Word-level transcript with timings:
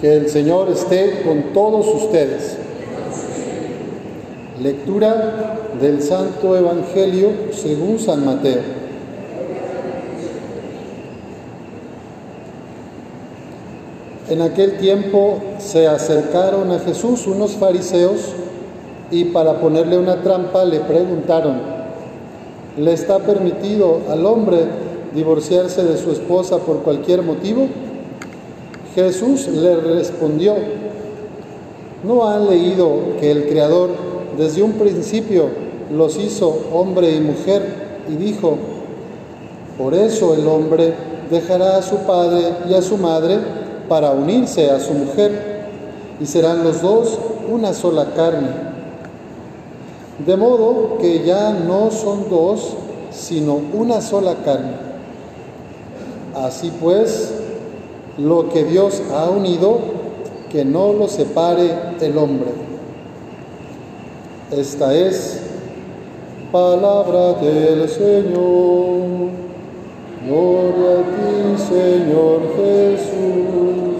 Que 0.00 0.16
el 0.16 0.28
Señor 0.28 0.68
esté 0.68 1.22
con 1.22 1.52
todos 1.52 1.86
ustedes. 1.88 2.56
Lectura 4.62 5.56
del 5.80 6.02
Santo 6.02 6.56
Evangelio 6.56 7.30
según 7.50 7.98
San 7.98 8.24
Mateo. 8.24 8.60
En 14.28 14.42
aquel 14.42 14.78
tiempo 14.78 15.40
se 15.58 15.88
acercaron 15.88 16.70
a 16.70 16.78
Jesús 16.78 17.26
unos 17.26 17.52
fariseos 17.52 18.34
y 19.10 19.24
para 19.24 19.58
ponerle 19.58 19.98
una 19.98 20.22
trampa 20.22 20.64
le 20.64 20.80
preguntaron, 20.80 21.60
¿le 22.76 22.92
está 22.92 23.18
permitido 23.18 24.02
al 24.10 24.26
hombre 24.26 24.58
divorciarse 25.12 25.82
de 25.82 25.96
su 25.96 26.12
esposa 26.12 26.58
por 26.58 26.82
cualquier 26.82 27.22
motivo? 27.22 27.66
Jesús 29.04 29.46
le 29.46 29.76
respondió, 29.76 30.56
¿no 32.02 32.28
han 32.28 32.48
leído 32.48 33.16
que 33.20 33.30
el 33.30 33.48
Creador 33.48 33.90
desde 34.36 34.60
un 34.62 34.72
principio 34.72 35.46
los 35.96 36.16
hizo 36.18 36.66
hombre 36.72 37.14
y 37.14 37.20
mujer 37.20 37.62
y 38.08 38.16
dijo, 38.16 38.56
por 39.78 39.94
eso 39.94 40.34
el 40.34 40.48
hombre 40.48 40.94
dejará 41.30 41.76
a 41.76 41.82
su 41.82 41.98
padre 41.98 42.54
y 42.68 42.74
a 42.74 42.82
su 42.82 42.96
madre 42.96 43.38
para 43.88 44.10
unirse 44.10 44.68
a 44.68 44.80
su 44.80 44.92
mujer 44.94 45.68
y 46.20 46.26
serán 46.26 46.64
los 46.64 46.82
dos 46.82 47.18
una 47.48 47.72
sola 47.72 48.06
carne. 48.16 48.48
De 50.26 50.36
modo 50.36 50.98
que 50.98 51.22
ya 51.24 51.52
no 51.52 51.92
son 51.92 52.28
dos, 52.28 52.74
sino 53.12 53.60
una 53.72 54.00
sola 54.00 54.34
carne. 54.44 54.72
Así 56.34 56.72
pues, 56.80 57.37
lo 58.18 58.48
que 58.48 58.64
Dios 58.64 59.02
ha 59.12 59.30
unido, 59.30 59.78
que 60.50 60.64
no 60.64 60.92
lo 60.92 61.08
separe 61.08 61.70
el 62.00 62.18
hombre. 62.18 62.48
Esta 64.50 64.94
es 64.94 65.40
palabra 66.50 67.34
del 67.34 67.88
Señor. 67.88 69.28
Gloria 70.26 70.90
a 70.90 71.02
ti, 71.02 71.62
Señor 71.68 72.40
Jesús. 72.56 73.96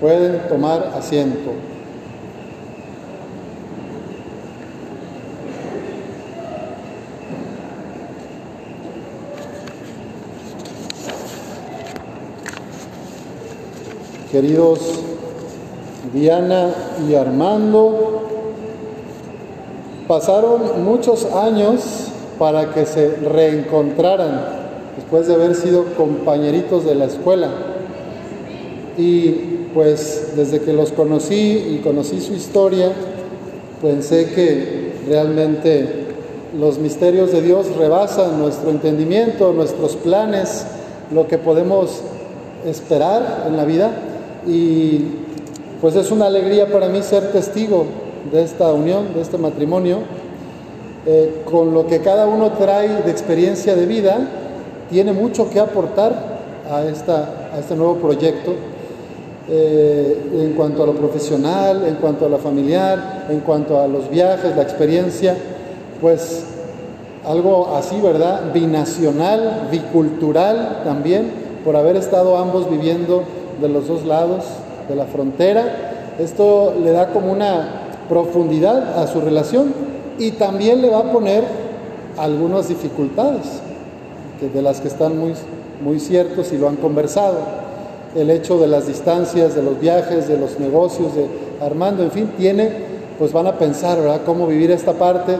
Pueden 0.00 0.48
tomar 0.48 0.92
asiento. 0.96 1.71
Queridos 14.32 14.80
Diana 16.14 16.70
y 17.06 17.14
Armando, 17.14 18.22
pasaron 20.08 20.82
muchos 20.82 21.26
años 21.26 21.82
para 22.38 22.72
que 22.72 22.86
se 22.86 23.10
reencontraran 23.16 24.40
después 24.96 25.28
de 25.28 25.34
haber 25.34 25.54
sido 25.54 25.84
compañeritos 25.98 26.86
de 26.86 26.94
la 26.94 27.04
escuela. 27.04 27.50
Y 28.96 29.32
pues 29.74 30.32
desde 30.34 30.60
que 30.60 30.72
los 30.72 30.92
conocí 30.92 31.74
y 31.74 31.80
conocí 31.84 32.22
su 32.22 32.32
historia, 32.32 32.90
pensé 33.82 34.30
que 34.32 34.94
realmente 35.08 36.06
los 36.58 36.78
misterios 36.78 37.32
de 37.32 37.42
Dios 37.42 37.66
rebasan 37.76 38.38
nuestro 38.38 38.70
entendimiento, 38.70 39.52
nuestros 39.52 39.94
planes, 39.96 40.64
lo 41.12 41.28
que 41.28 41.36
podemos 41.36 42.00
esperar 42.64 43.44
en 43.46 43.58
la 43.58 43.66
vida 43.66 44.08
y 44.46 45.04
pues 45.80 45.96
es 45.96 46.10
una 46.10 46.26
alegría 46.26 46.70
para 46.70 46.88
mí 46.88 47.02
ser 47.02 47.32
testigo 47.32 47.86
de 48.30 48.42
esta 48.42 48.72
unión, 48.72 49.14
de 49.14 49.20
este 49.20 49.38
matrimonio, 49.38 49.98
eh, 51.06 51.42
con 51.50 51.74
lo 51.74 51.86
que 51.86 52.00
cada 52.00 52.26
uno 52.26 52.52
trae 52.52 53.02
de 53.02 53.10
experiencia 53.10 53.74
de 53.74 53.86
vida, 53.86 54.28
tiene 54.90 55.12
mucho 55.12 55.50
que 55.50 55.58
aportar 55.58 56.38
a, 56.70 56.84
esta, 56.84 57.50
a 57.52 57.58
este 57.58 57.74
nuevo 57.74 57.96
proyecto, 57.96 58.54
eh, 59.48 60.16
en 60.34 60.52
cuanto 60.52 60.84
a 60.84 60.86
lo 60.86 60.92
profesional, 60.92 61.84
en 61.84 61.96
cuanto 61.96 62.26
a 62.26 62.28
lo 62.28 62.38
familiar, 62.38 63.26
en 63.28 63.40
cuanto 63.40 63.80
a 63.80 63.88
los 63.88 64.08
viajes, 64.08 64.54
la 64.54 64.62
experiencia, 64.62 65.36
pues 66.00 66.44
algo 67.26 67.74
así, 67.74 68.00
¿verdad? 68.00 68.52
Binacional, 68.52 69.68
bicultural 69.70 70.82
también, 70.84 71.32
por 71.64 71.76
haber 71.76 71.96
estado 71.96 72.36
ambos 72.36 72.70
viviendo 72.70 73.24
de 73.62 73.68
los 73.68 73.88
dos 73.88 74.04
lados 74.04 74.44
de 74.88 74.96
la 74.96 75.06
frontera. 75.06 76.14
Esto 76.18 76.74
le 76.82 76.90
da 76.90 77.12
como 77.12 77.32
una 77.32 77.68
profundidad 78.08 78.98
a 79.02 79.06
su 79.06 79.20
relación 79.20 79.72
y 80.18 80.32
también 80.32 80.82
le 80.82 80.90
va 80.90 80.98
a 80.98 81.12
poner 81.12 81.44
algunas 82.18 82.68
dificultades, 82.68 83.60
de 84.52 84.60
las 84.60 84.80
que 84.80 84.88
están 84.88 85.18
muy, 85.18 85.32
muy 85.82 85.98
ciertos 86.00 86.52
y 86.52 86.58
lo 86.58 86.68
han 86.68 86.76
conversado. 86.76 87.38
El 88.14 88.28
hecho 88.28 88.58
de 88.58 88.66
las 88.66 88.86
distancias, 88.86 89.54
de 89.54 89.62
los 89.62 89.80
viajes, 89.80 90.28
de 90.28 90.36
los 90.36 90.60
negocios, 90.60 91.14
de 91.14 91.26
Armando, 91.64 92.02
en 92.02 92.10
fin, 92.10 92.30
tiene, 92.36 92.70
pues 93.18 93.32
van 93.32 93.46
a 93.46 93.52
pensar, 93.52 93.98
¿verdad?, 93.98 94.20
cómo 94.26 94.46
vivir 94.46 94.70
esta 94.70 94.92
parte, 94.92 95.36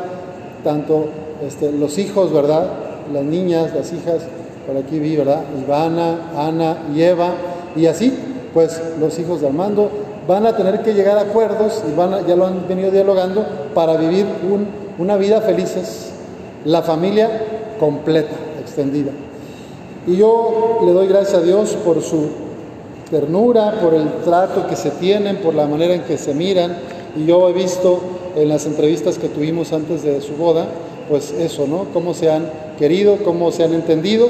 tanto 0.64 1.06
este, 1.46 1.72
los 1.72 1.98
hijos, 1.98 2.32
¿verdad?, 2.32 2.66
las 3.12 3.24
niñas, 3.24 3.74
las 3.74 3.92
hijas, 3.92 4.22
por 4.66 4.76
aquí 4.76 4.98
vi, 4.98 5.16
¿verdad?, 5.16 5.42
Ivana, 5.62 6.30
Ana 6.34 6.78
y 6.94 7.02
Eva, 7.02 7.32
y 7.76 7.86
así, 7.86 8.12
pues 8.54 8.80
los 9.00 9.18
hijos 9.18 9.40
de 9.40 9.48
Armando 9.48 9.90
van 10.26 10.46
a 10.46 10.56
tener 10.56 10.82
que 10.82 10.94
llegar 10.94 11.18
a 11.18 11.22
acuerdos 11.22 11.82
y 11.90 11.96
van 11.96 12.26
ya 12.26 12.36
lo 12.36 12.46
han 12.46 12.68
venido 12.68 12.90
dialogando 12.90 13.44
para 13.74 13.96
vivir 13.96 14.26
una 14.98 15.16
vida 15.16 15.40
felices, 15.40 16.10
la 16.64 16.82
familia 16.82 17.28
completa, 17.80 18.34
extendida. 18.60 19.10
Y 20.06 20.16
yo 20.16 20.80
le 20.84 20.92
doy 20.92 21.06
gracias 21.06 21.34
a 21.34 21.42
Dios 21.42 21.76
por 21.84 22.02
su 22.02 22.28
ternura, 23.10 23.80
por 23.80 23.94
el 23.94 24.08
trato 24.24 24.66
que 24.66 24.76
se 24.76 24.90
tienen, 24.90 25.36
por 25.36 25.54
la 25.54 25.66
manera 25.66 25.94
en 25.94 26.02
que 26.02 26.18
se 26.18 26.34
miran. 26.34 26.76
Y 27.16 27.26
yo 27.26 27.48
he 27.48 27.52
visto 27.52 28.00
en 28.36 28.48
las 28.48 28.66
entrevistas 28.66 29.18
que 29.18 29.28
tuvimos 29.28 29.72
antes 29.72 30.02
de 30.02 30.20
su 30.20 30.34
boda, 30.36 30.66
pues 31.08 31.32
eso, 31.32 31.66
¿no? 31.66 31.86
Cómo 31.92 32.14
se 32.14 32.30
han 32.30 32.50
querido, 32.78 33.18
cómo 33.24 33.52
se 33.52 33.64
han 33.64 33.74
entendido 33.74 34.28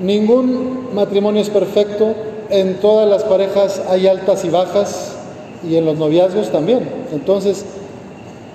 Ningún 0.00 0.94
matrimonio 0.94 1.40
es 1.40 1.50
perfecto, 1.50 2.14
en 2.50 2.80
todas 2.80 3.08
las 3.08 3.24
parejas 3.24 3.82
hay 3.88 4.06
altas 4.06 4.44
y 4.44 4.50
bajas 4.50 5.16
y 5.68 5.76
en 5.76 5.84
los 5.84 5.96
noviazgos 5.96 6.50
también. 6.50 6.88
Entonces, 7.12 7.64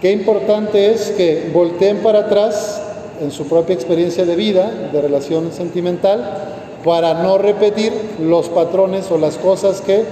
qué 0.02 0.12
importante 0.12 0.92
es 0.92 1.12
que 1.12 1.50
volteen 1.54 1.98
para 1.98 2.20
atrás 2.20 2.82
en 3.22 3.32
su 3.32 3.48
propia 3.48 3.74
experiencia 3.74 4.26
de 4.26 4.36
vida, 4.36 4.90
de 4.92 5.02
relación 5.02 5.52
sentimental, 5.52 6.56
para 6.84 7.24
no 7.24 7.38
repetir 7.38 7.92
los 8.22 8.48
patrones 8.50 9.12
o 9.12 9.18
las 9.18 9.38
cosas 9.38 9.82
que 9.82 10.04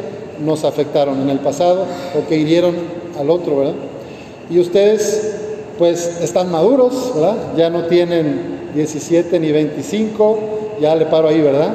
nos 0.44 0.64
afectaron 0.64 1.22
en 1.22 1.30
el 1.30 1.40
pasado 1.40 1.86
o 2.18 2.28
que 2.28 2.38
hirieron 2.38 2.76
al 3.20 3.30
otro, 3.30 3.58
¿verdad? 3.58 3.76
Y 4.50 4.60
ustedes 4.60 5.36
pues 5.78 6.22
están 6.22 6.52
maduros, 6.52 7.14
¿verdad? 7.16 7.36
Ya 7.56 7.70
no 7.70 7.84
tienen 7.84 8.57
17 8.74 9.40
ni 9.40 9.52
25, 9.52 10.40
ya 10.82 10.96
le 10.96 11.06
paro 11.06 11.28
ahí, 11.28 11.42
¿verdad? 11.42 11.74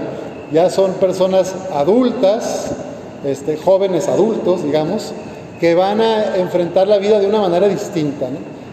Ya 0.52 0.70
son 0.70 0.92
personas 0.94 1.54
adultas, 1.72 2.72
este, 3.24 3.56
jóvenes 3.56 4.08
adultos, 4.08 4.64
digamos, 4.64 5.12
que 5.60 5.74
van 5.74 6.00
a 6.00 6.36
enfrentar 6.36 6.88
la 6.88 6.98
vida 6.98 7.20
de 7.20 7.26
una 7.26 7.40
manera 7.40 7.68
distinta, 7.68 8.26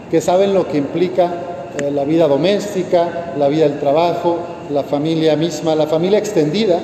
que 0.10 0.22
saben 0.22 0.54
lo 0.54 0.68
que 0.68 0.78
implica 0.78 1.32
eh, 1.80 1.92
la 1.92 2.04
vida 2.04 2.28
doméstica, 2.28 3.34
la 3.38 3.48
vida 3.48 3.68
del 3.68 3.80
trabajo, 3.80 4.38
la 4.72 4.84
familia 4.84 5.36
misma, 5.36 5.76
la 5.76 5.88
familia 5.88 6.18
extendida. 6.18 6.80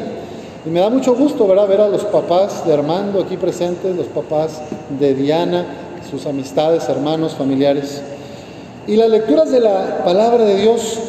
Y 0.66 0.70
me 0.70 0.80
da 0.80 0.90
mucho 0.90 1.16
gusto 1.16 1.48
¿verdad? 1.48 1.68
ver 1.68 1.82
a 1.82 1.88
los 1.88 2.06
papás 2.06 2.66
de 2.66 2.74
Armando 2.74 3.22
aquí 3.22 3.38
presentes, 3.38 3.96
los 3.96 4.08
papás 4.08 4.62
de 5.00 5.14
Diana, 5.14 5.66
sus 6.10 6.26
amistades, 6.26 6.88
hermanos, 6.88 7.34
familiares. 7.34 8.02
Y 8.88 8.96
las 8.96 9.10
lecturas 9.10 9.52
de 9.52 9.60
la 9.60 10.04
palabra 10.04 10.44
de 10.44 10.58
Dios 10.58 11.00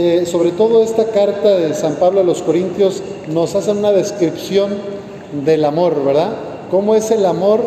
eh, 0.00 0.26
sobre 0.26 0.52
todo 0.52 0.84
esta 0.84 1.06
carta 1.06 1.56
de 1.56 1.74
San 1.74 1.96
Pablo 1.96 2.20
a 2.20 2.22
los 2.22 2.40
Corintios 2.42 3.02
nos 3.26 3.56
hace 3.56 3.72
una 3.72 3.90
descripción 3.90 4.76
del 5.44 5.64
amor, 5.64 6.04
¿verdad? 6.04 6.34
¿Cómo 6.70 6.94
es 6.94 7.10
el 7.10 7.26
amor 7.26 7.62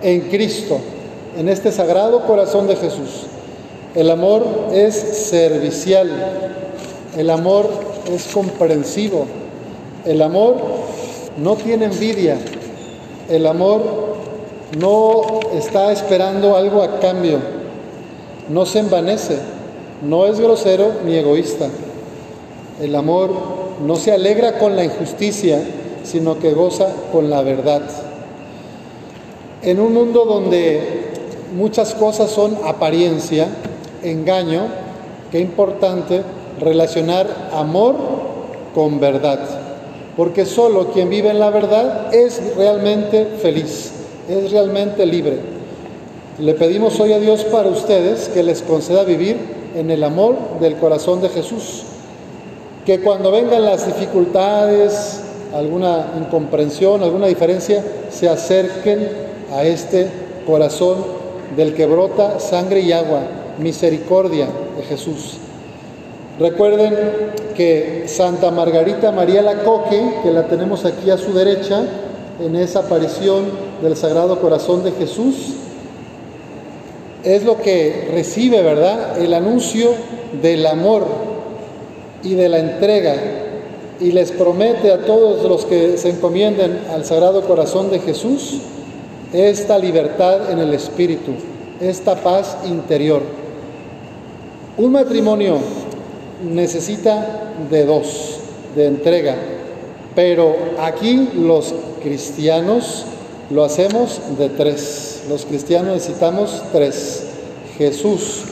en 0.00 0.22
Cristo, 0.22 0.78
en 1.36 1.50
este 1.50 1.70
sagrado 1.70 2.26
corazón 2.26 2.66
de 2.66 2.76
Jesús? 2.76 3.26
El 3.94 4.08
amor 4.08 4.42
es 4.72 4.94
servicial, 4.94 6.10
el 7.14 7.28
amor 7.28 7.68
es 8.10 8.28
comprensivo, 8.28 9.26
el 10.06 10.22
amor 10.22 10.56
no 11.36 11.56
tiene 11.56 11.84
envidia, 11.84 12.38
el 13.28 13.46
amor 13.46 13.82
no 14.78 15.40
está 15.52 15.92
esperando 15.92 16.56
algo 16.56 16.82
a 16.82 17.00
cambio, 17.00 17.38
no 18.48 18.64
se 18.64 18.78
envanece 18.78 19.55
no 20.02 20.26
es 20.26 20.40
grosero 20.40 20.92
ni 21.04 21.14
egoísta. 21.14 21.68
El 22.80 22.94
amor 22.94 23.30
no 23.84 23.96
se 23.96 24.12
alegra 24.12 24.58
con 24.58 24.76
la 24.76 24.84
injusticia, 24.84 25.62
sino 26.04 26.38
que 26.38 26.52
goza 26.52 26.88
con 27.12 27.30
la 27.30 27.42
verdad. 27.42 27.82
En 29.62 29.80
un 29.80 29.94
mundo 29.94 30.24
donde 30.24 31.10
muchas 31.56 31.94
cosas 31.94 32.30
son 32.30 32.58
apariencia, 32.64 33.48
engaño, 34.02 34.66
qué 35.30 35.40
importante 35.40 36.22
relacionar 36.60 37.26
amor 37.52 37.96
con 38.74 39.00
verdad, 39.00 39.40
porque 40.16 40.44
solo 40.44 40.92
quien 40.92 41.08
vive 41.08 41.30
en 41.30 41.40
la 41.40 41.50
verdad 41.50 42.14
es 42.14 42.40
realmente 42.56 43.26
feliz, 43.40 43.92
es 44.28 44.50
realmente 44.50 45.06
libre. 45.06 45.38
Le 46.38 46.52
pedimos 46.54 47.00
hoy 47.00 47.14
a 47.14 47.18
Dios 47.18 47.44
para 47.44 47.68
ustedes 47.68 48.28
que 48.28 48.42
les 48.42 48.60
conceda 48.60 49.04
vivir 49.04 49.55
en 49.76 49.90
el 49.90 50.02
amor 50.02 50.36
del 50.58 50.76
corazón 50.76 51.20
de 51.20 51.28
Jesús, 51.28 51.82
que 52.86 53.00
cuando 53.00 53.30
vengan 53.30 53.64
las 53.64 53.86
dificultades, 53.86 55.20
alguna 55.54 56.06
incomprensión, 56.18 57.02
alguna 57.02 57.26
diferencia, 57.26 57.84
se 58.10 58.28
acerquen 58.28 59.08
a 59.52 59.64
este 59.64 60.08
corazón 60.46 60.96
del 61.56 61.74
que 61.74 61.86
brota 61.86 62.40
sangre 62.40 62.80
y 62.80 62.92
agua, 62.92 63.20
misericordia 63.58 64.48
de 64.76 64.82
Jesús. 64.84 65.38
Recuerden 66.38 66.94
que 67.54 68.04
Santa 68.06 68.50
Margarita 68.50 69.12
María 69.12 69.42
Lacoque, 69.42 70.20
que 70.22 70.30
la 70.30 70.46
tenemos 70.46 70.84
aquí 70.84 71.10
a 71.10 71.18
su 71.18 71.32
derecha, 71.32 71.84
en 72.40 72.56
esa 72.56 72.80
aparición 72.80 73.44
del 73.82 73.96
Sagrado 73.96 74.40
Corazón 74.40 74.84
de 74.84 74.92
Jesús, 74.92 75.54
es 77.26 77.42
lo 77.42 77.60
que 77.60 78.08
recibe, 78.12 78.62
¿verdad? 78.62 79.18
El 79.18 79.34
anuncio 79.34 79.90
del 80.40 80.64
amor 80.64 81.06
y 82.22 82.34
de 82.34 82.48
la 82.48 82.60
entrega 82.60 83.16
y 84.00 84.12
les 84.12 84.30
promete 84.30 84.92
a 84.92 85.04
todos 85.04 85.42
los 85.42 85.64
que 85.64 85.98
se 85.98 86.10
encomienden 86.10 86.82
al 86.92 87.04
Sagrado 87.04 87.42
Corazón 87.42 87.90
de 87.90 87.98
Jesús 87.98 88.60
esta 89.32 89.76
libertad 89.76 90.52
en 90.52 90.60
el 90.60 90.72
espíritu, 90.72 91.32
esta 91.80 92.14
paz 92.14 92.58
interior. 92.64 93.22
Un 94.76 94.92
matrimonio 94.92 95.58
necesita 96.44 97.54
de 97.68 97.86
dos, 97.86 98.38
de 98.76 98.86
entrega, 98.86 99.34
pero 100.14 100.54
aquí 100.78 101.30
los 101.34 101.74
cristianos 102.02 103.04
lo 103.50 103.64
hacemos 103.64 104.20
de 104.38 104.48
tres. 104.50 105.15
Los 105.28 105.44
cristianos 105.44 105.94
necesitamos 105.94 106.62
tres, 106.72 107.24
Jesús 107.78 108.42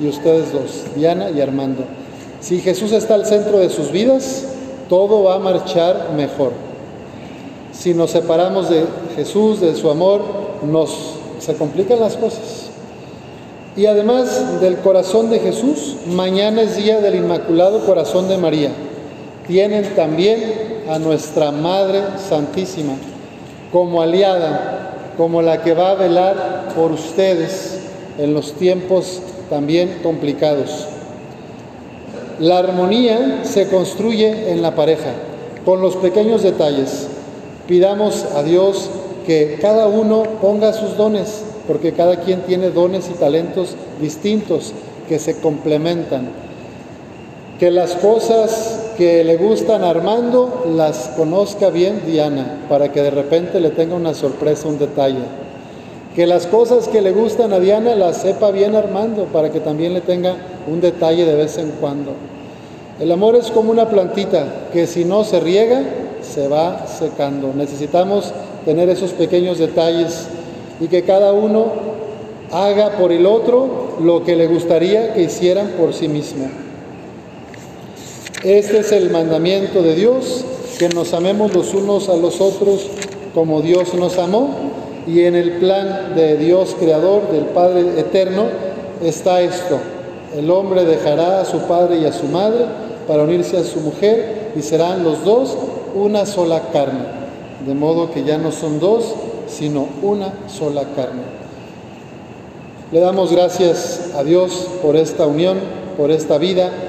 y 0.00 0.08
ustedes 0.08 0.52
dos, 0.52 0.84
Diana 0.96 1.30
y 1.30 1.40
Armando. 1.40 1.84
Si 2.40 2.60
Jesús 2.60 2.92
está 2.92 3.14
al 3.14 3.26
centro 3.26 3.58
de 3.58 3.70
sus 3.70 3.90
vidas, 3.92 4.44
todo 4.88 5.22
va 5.22 5.36
a 5.36 5.38
marchar 5.38 6.10
mejor. 6.16 6.52
Si 7.72 7.94
nos 7.94 8.10
separamos 8.10 8.68
de 8.68 8.84
Jesús, 9.16 9.60
de 9.60 9.74
su 9.74 9.90
amor, 9.90 10.22
nos 10.62 11.14
se 11.38 11.54
complican 11.54 12.00
las 12.00 12.16
cosas. 12.16 12.70
Y 13.76 13.86
además 13.86 14.60
del 14.60 14.78
corazón 14.78 15.30
de 15.30 15.40
Jesús, 15.40 15.96
mañana 16.06 16.62
es 16.62 16.76
día 16.76 17.00
del 17.00 17.16
Inmaculado 17.16 17.84
Corazón 17.84 18.28
de 18.28 18.38
María. 18.38 18.70
Tienen 19.46 19.94
también 19.94 20.82
a 20.88 20.98
nuestra 20.98 21.50
Madre 21.50 22.00
Santísima 22.28 22.94
como 23.72 24.00
aliada, 24.00 24.83
como 25.16 25.42
la 25.42 25.62
que 25.62 25.74
va 25.74 25.90
a 25.90 25.94
velar 25.94 26.72
por 26.74 26.92
ustedes 26.92 27.80
en 28.18 28.34
los 28.34 28.52
tiempos 28.52 29.20
también 29.50 30.00
complicados. 30.02 30.86
La 32.40 32.58
armonía 32.58 33.44
se 33.44 33.68
construye 33.68 34.50
en 34.50 34.60
la 34.60 34.74
pareja, 34.74 35.12
con 35.64 35.80
los 35.80 35.96
pequeños 35.96 36.42
detalles. 36.42 37.06
Pidamos 37.68 38.24
a 38.34 38.42
Dios 38.42 38.90
que 39.26 39.58
cada 39.60 39.86
uno 39.86 40.24
ponga 40.40 40.72
sus 40.72 40.96
dones, 40.96 41.42
porque 41.66 41.92
cada 41.92 42.16
quien 42.20 42.42
tiene 42.42 42.70
dones 42.70 43.08
y 43.08 43.18
talentos 43.18 43.76
distintos 44.00 44.72
que 45.08 45.18
se 45.18 45.38
complementan. 45.40 46.28
Que 47.58 47.70
las 47.70 47.94
cosas 47.94 48.83
que 48.96 49.24
le 49.24 49.36
gustan 49.36 49.82
a 49.82 49.90
Armando 49.90 50.64
las 50.74 51.10
conozca 51.16 51.70
bien 51.70 52.02
Diana, 52.06 52.66
para 52.68 52.92
que 52.92 53.02
de 53.02 53.10
repente 53.10 53.60
le 53.60 53.70
tenga 53.70 53.94
una 53.94 54.14
sorpresa, 54.14 54.68
un 54.68 54.78
detalle. 54.78 55.24
Que 56.14 56.26
las 56.26 56.46
cosas 56.46 56.88
que 56.88 57.02
le 57.02 57.12
gustan 57.12 57.52
a 57.52 57.60
Diana 57.60 57.94
las 57.94 58.18
sepa 58.18 58.50
bien 58.50 58.74
Armando, 58.74 59.24
para 59.24 59.50
que 59.50 59.60
también 59.60 59.94
le 59.94 60.00
tenga 60.00 60.36
un 60.70 60.80
detalle 60.80 61.24
de 61.24 61.34
vez 61.34 61.58
en 61.58 61.70
cuando. 61.80 62.12
El 63.00 63.10
amor 63.10 63.34
es 63.34 63.50
como 63.50 63.70
una 63.70 63.88
plantita 63.88 64.46
que 64.72 64.86
si 64.86 65.04
no 65.04 65.24
se 65.24 65.40
riega, 65.40 65.82
se 66.22 66.48
va 66.48 66.86
secando. 66.86 67.52
Necesitamos 67.54 68.32
tener 68.64 68.88
esos 68.88 69.10
pequeños 69.10 69.58
detalles 69.58 70.28
y 70.80 70.86
que 70.86 71.02
cada 71.02 71.32
uno 71.32 71.66
haga 72.52 72.90
por 72.96 73.10
el 73.10 73.26
otro 73.26 73.96
lo 74.00 74.22
que 74.24 74.36
le 74.36 74.46
gustaría 74.46 75.12
que 75.12 75.22
hicieran 75.22 75.72
por 75.78 75.92
sí 75.92 76.08
mismo. 76.08 76.63
Este 78.44 78.80
es 78.80 78.92
el 78.92 79.08
mandamiento 79.08 79.82
de 79.82 79.94
Dios, 79.94 80.44
que 80.78 80.90
nos 80.90 81.14
amemos 81.14 81.54
los 81.54 81.72
unos 81.72 82.10
a 82.10 82.16
los 82.16 82.42
otros 82.42 82.88
como 83.32 83.62
Dios 83.62 83.94
nos 83.94 84.18
amó 84.18 84.50
y 85.06 85.22
en 85.22 85.34
el 85.34 85.52
plan 85.52 86.14
de 86.14 86.36
Dios 86.36 86.76
creador, 86.78 87.32
del 87.32 87.46
Padre 87.46 87.98
eterno, 87.98 88.44
está 89.02 89.40
esto. 89.40 89.78
El 90.36 90.50
hombre 90.50 90.84
dejará 90.84 91.40
a 91.40 91.46
su 91.46 91.60
padre 91.60 91.96
y 91.96 92.04
a 92.04 92.12
su 92.12 92.26
madre 92.26 92.66
para 93.08 93.22
unirse 93.22 93.56
a 93.56 93.64
su 93.64 93.80
mujer 93.80 94.52
y 94.54 94.60
serán 94.60 95.04
los 95.04 95.24
dos 95.24 95.56
una 95.94 96.26
sola 96.26 96.64
carne. 96.70 97.00
De 97.66 97.72
modo 97.72 98.10
que 98.10 98.24
ya 98.24 98.36
no 98.36 98.52
son 98.52 98.78
dos, 98.78 99.14
sino 99.46 99.88
una 100.02 100.34
sola 100.48 100.82
carne. 100.94 101.22
Le 102.92 103.00
damos 103.00 103.32
gracias 103.32 104.10
a 104.14 104.22
Dios 104.22 104.68
por 104.82 104.96
esta 104.96 105.26
unión, 105.26 105.60
por 105.96 106.10
esta 106.10 106.36
vida 106.36 106.83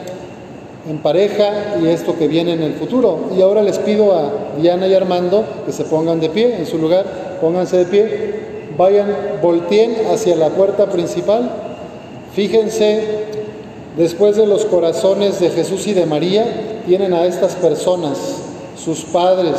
en 0.90 1.00
pareja 1.00 1.78
y 1.82 1.88
esto 1.88 2.18
que 2.18 2.28
viene 2.28 2.54
en 2.54 2.62
el 2.62 2.74
futuro. 2.74 3.32
Y 3.36 3.42
ahora 3.42 3.62
les 3.62 3.80
pido 3.80 4.14
a 4.14 4.32
Diana 4.60 4.88
y 4.88 4.94
Armando 4.94 5.44
que 5.66 5.72
se 5.72 5.84
pongan 5.86 6.20
de 6.20 6.30
pie 6.30 6.58
en 6.58 6.66
su 6.66 6.78
lugar, 6.78 7.38
pónganse 7.42 7.78
de 7.78 7.86
pie, 7.86 8.36
vayan, 8.78 9.14
volteen 9.42 9.96
hacia 10.12 10.36
la 10.36 10.50
puerta 10.50 10.88
principal, 10.90 11.50
fíjense, 12.34 13.04
después 13.98 14.36
de 14.36 14.46
los 14.46 14.66
corazones 14.66 15.40
de 15.40 15.50
Jesús 15.50 15.88
y 15.88 15.94
de 15.94 16.06
María, 16.06 16.46
tienen 16.86 17.14
a 17.14 17.26
estas 17.26 17.56
personas, 17.56 18.18
sus 18.78 19.06
padres, 19.06 19.56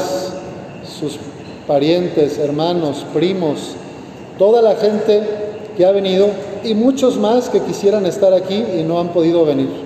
sus 0.85 1.19
parientes, 1.67 2.39
hermanos, 2.39 3.05
primos, 3.13 3.75
toda 4.39 4.63
la 4.63 4.77
gente 4.77 5.23
que 5.77 5.85
ha 5.85 5.91
venido 5.91 6.29
y 6.65 6.75
muchos 6.75 7.17
más 7.17 7.49
que 7.49 7.61
quisieran 7.61 8.07
estar 8.07 8.33
aquí 8.33 8.65
y 8.79 8.83
no 8.83 9.01
han 9.01 9.09
podido 9.09 9.45
venir. 9.45 9.86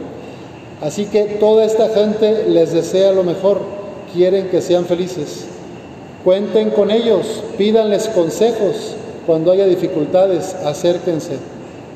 Así 0.81 1.07
que 1.07 1.25
toda 1.25 1.65
esta 1.65 1.89
gente 1.91 2.45
les 2.49 2.73
desea 2.73 3.13
lo 3.13 3.23
mejor, 3.23 3.61
quieren 4.15 4.49
que 4.49 4.63
sean 4.63 4.87
felices. 4.87 5.45
Cuenten 6.25 6.71
con 6.71 6.91
ellos, 6.91 7.43
pídanles 7.59 8.09
consejos 8.09 8.95
cuando 9.27 9.53
haya 9.53 9.67
dificultades, 9.67 10.55
acérquense, 10.65 11.37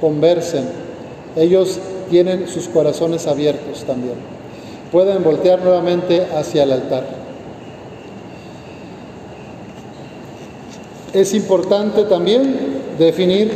conversen. 0.01 0.65
Ellos 1.37 1.79
tienen 2.11 2.49
sus 2.49 2.69
corazones 2.69 3.27
abiertos 3.27 3.85
también. 3.85 4.17
Pueden 4.93 5.25
voltear 5.25 5.63
nuevamente 5.63 6.27
hacia 6.35 6.63
el 6.63 6.73
altar. 6.73 7.25
es 11.15 11.33
importante 11.33 12.03
también 12.05 12.57
definir 12.99 13.53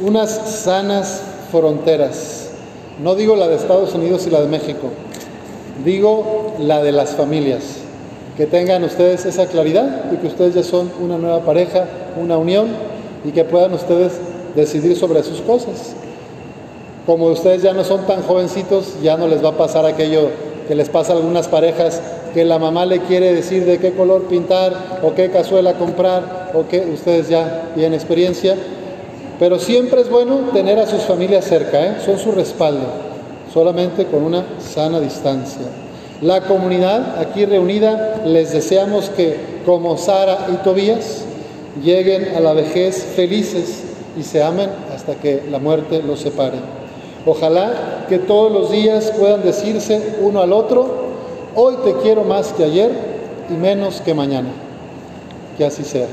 unas 0.00 0.30
sanas 0.62 1.22
fronteras. 1.50 2.51
No 3.00 3.14
digo 3.14 3.36
la 3.36 3.48
de 3.48 3.56
Estados 3.56 3.94
Unidos 3.94 4.26
y 4.26 4.30
la 4.30 4.40
de 4.40 4.48
México, 4.48 4.88
digo 5.84 6.54
la 6.58 6.82
de 6.82 6.92
las 6.92 7.10
familias. 7.10 7.78
Que 8.36 8.46
tengan 8.46 8.82
ustedes 8.84 9.26
esa 9.26 9.46
claridad 9.46 10.10
y 10.12 10.16
que 10.16 10.26
ustedes 10.26 10.54
ya 10.54 10.62
son 10.62 10.90
una 11.00 11.18
nueva 11.18 11.40
pareja, 11.40 11.86
una 12.20 12.38
unión 12.38 12.68
y 13.24 13.30
que 13.30 13.44
puedan 13.44 13.74
ustedes 13.74 14.12
decidir 14.54 14.96
sobre 14.96 15.22
sus 15.22 15.40
cosas. 15.40 15.94
Como 17.06 17.26
ustedes 17.26 17.62
ya 17.62 17.72
no 17.72 17.84
son 17.84 18.06
tan 18.06 18.22
jovencitos, 18.22 18.94
ya 19.02 19.16
no 19.16 19.26
les 19.26 19.44
va 19.44 19.50
a 19.50 19.56
pasar 19.56 19.84
aquello 19.86 20.30
que 20.68 20.74
les 20.74 20.88
pasa 20.88 21.12
a 21.12 21.16
algunas 21.16 21.48
parejas 21.48 22.00
que 22.32 22.44
la 22.44 22.58
mamá 22.58 22.86
le 22.86 23.00
quiere 23.00 23.34
decir 23.34 23.64
de 23.64 23.78
qué 23.78 23.92
color 23.92 24.22
pintar 24.22 25.00
o 25.02 25.14
qué 25.14 25.30
cazuela 25.30 25.74
comprar 25.74 26.52
o 26.54 26.66
que 26.68 26.80
ustedes 26.80 27.28
ya 27.28 27.72
tienen 27.74 27.94
experiencia, 27.94 28.56
pero 29.42 29.58
siempre 29.58 30.02
es 30.02 30.08
bueno 30.08 30.50
tener 30.52 30.78
a 30.78 30.86
sus 30.86 31.02
familias 31.02 31.46
cerca, 31.46 31.84
¿eh? 31.84 31.96
son 32.06 32.16
su 32.16 32.30
respaldo, 32.30 32.86
solamente 33.52 34.06
con 34.06 34.22
una 34.22 34.44
sana 34.60 35.00
distancia. 35.00 35.62
La 36.20 36.42
comunidad 36.42 37.18
aquí 37.18 37.44
reunida 37.44 38.22
les 38.24 38.52
deseamos 38.52 39.10
que, 39.10 39.36
como 39.66 39.98
Sara 39.98 40.46
y 40.52 40.62
Tobías, 40.62 41.24
lleguen 41.82 42.36
a 42.36 42.38
la 42.38 42.52
vejez 42.52 43.02
felices 43.16 43.82
y 44.16 44.22
se 44.22 44.44
amen 44.44 44.70
hasta 44.94 45.16
que 45.16 45.42
la 45.50 45.58
muerte 45.58 46.04
los 46.06 46.20
separe. 46.20 46.58
Ojalá 47.26 48.06
que 48.08 48.20
todos 48.20 48.52
los 48.52 48.70
días 48.70 49.12
puedan 49.18 49.42
decirse 49.42 50.18
uno 50.20 50.40
al 50.40 50.52
otro, 50.52 50.86
hoy 51.56 51.78
te 51.84 51.94
quiero 51.94 52.22
más 52.22 52.52
que 52.52 52.62
ayer 52.62 52.92
y 53.50 53.54
menos 53.54 54.00
que 54.02 54.14
mañana. 54.14 54.50
Que 55.58 55.64
así 55.64 55.82
sea. 55.82 56.06